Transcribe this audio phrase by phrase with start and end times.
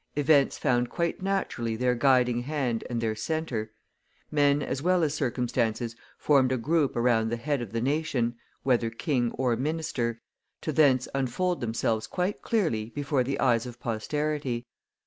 [0.15, 3.71] events found quite naturally their guiding hand and their centre;
[4.31, 8.89] men as well as circumstances formed a group around the head of the nation, whether
[8.89, 10.19] king or minister,
[10.59, 14.65] to thence unfold themselves quite clearly before the eyes of posterity.